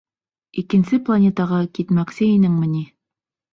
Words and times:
Икенсе 0.61 0.99
планетаға 1.09 1.61
китмәксе 1.81 2.33
инеңме 2.39 2.73
ни? 2.75 2.85